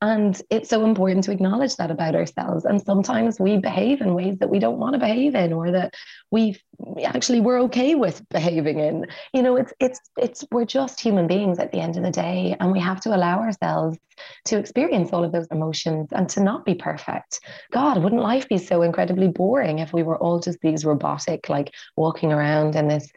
[0.03, 2.65] And it's so important to acknowledge that about ourselves.
[2.65, 5.95] And sometimes we behave in ways that we don't want to behave in or that
[6.31, 6.61] we
[7.05, 9.07] actually we're okay with behaving in.
[9.33, 12.57] You know, it's it's it's we're just human beings at the end of the day.
[12.61, 13.99] And we have to allow ourselves
[14.47, 17.41] to experience all of those emotions and to not be perfect.
[17.71, 21.75] God, wouldn't life be so incredibly boring if we were all just these robotic, like
[21.97, 23.11] walking around in this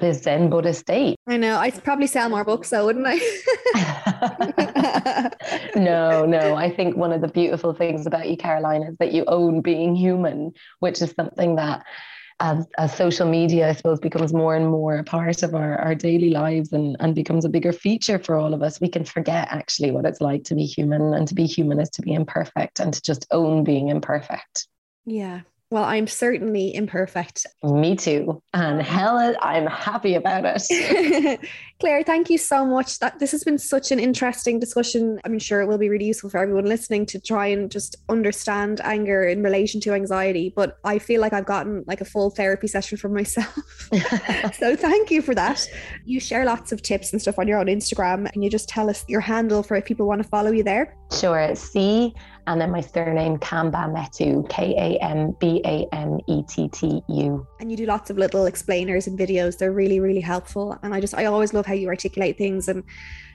[0.00, 1.18] this Zen Buddhist state.
[1.26, 1.58] I know.
[1.58, 3.20] I'd probably sell more books though, wouldn't I?
[5.76, 6.54] no, no.
[6.54, 9.94] I think one of the beautiful things about you, Caroline, is that you own being
[9.94, 11.84] human, which is something that
[12.40, 15.94] as, as social media, I suppose, becomes more and more a part of our, our
[15.94, 19.48] daily lives and, and becomes a bigger feature for all of us, we can forget
[19.50, 21.14] actually what it's like to be human.
[21.14, 24.68] And to be human is to be imperfect and to just own being imperfect.
[25.04, 27.46] Yeah, well, I'm certainly imperfect.
[27.62, 28.42] Me too.
[28.54, 31.40] And hell, I'm happy about it.
[31.80, 32.98] Claire, thank you so much.
[33.00, 35.20] That this has been such an interesting discussion.
[35.24, 38.80] I'm sure it will be really useful for everyone listening to try and just understand
[38.82, 40.54] anger in relation to anxiety.
[40.56, 43.54] But I feel like I've gotten like a full therapy session for myself.
[44.54, 45.68] so thank you for that.
[46.06, 48.32] You share lots of tips and stuff on your own Instagram.
[48.32, 50.96] Can you just tell us your handle for if people want to follow you there?
[51.12, 51.54] Sure.
[51.54, 52.14] C
[52.48, 57.46] and then my surname Kambamettu, K A M B A M E T T U.
[57.60, 59.58] And you do lots of little explainers and videos.
[59.58, 60.78] They're really, really helpful.
[60.82, 62.82] And I just, I always love how you articulate things and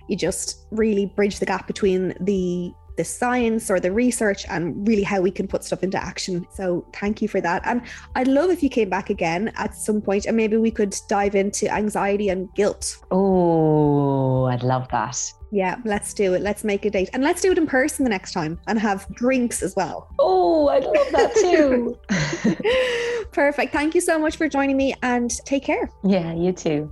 [0.08, 5.04] you just really bridge the gap between the the science or the research and really
[5.04, 6.46] how we can put stuff into action.
[6.54, 7.62] So thank you for that.
[7.66, 7.82] And
[8.16, 11.36] I'd love if you came back again at some point and maybe we could dive
[11.36, 12.98] into anxiety and guilt.
[13.12, 15.20] Oh, I'd love that.
[15.52, 16.42] Yeah, let's do it.
[16.42, 17.12] Let's make a date.
[17.14, 20.10] And let's do it in person the next time and have drinks as well.
[20.18, 21.96] Oh, I'd love that too.
[23.32, 23.72] Perfect.
[23.72, 25.92] Thank you so much for joining me and take care.
[26.04, 26.92] Yeah, you too.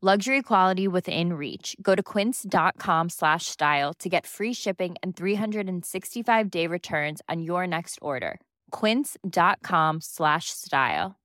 [0.00, 1.74] Luxury quality within reach.
[1.82, 7.66] Go to quince.com slash style to get free shipping and 365 day returns on your
[7.66, 8.38] next order.
[8.70, 11.16] Quince.com slash style.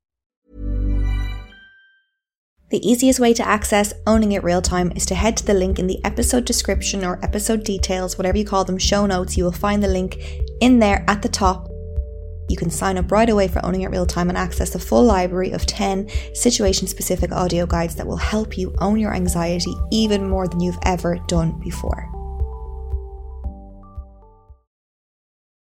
[2.71, 5.77] The easiest way to access Owning It Real Time is to head to the link
[5.77, 9.37] in the episode description or episode details, whatever you call them, show notes.
[9.37, 10.17] You will find the link
[10.61, 11.69] in there at the top
[12.53, 15.03] you can sign up right away for Owning It Real Time and access a full
[15.03, 20.29] library of 10 situation specific audio guides that will help you own your anxiety even
[20.29, 22.22] more than you've ever done before.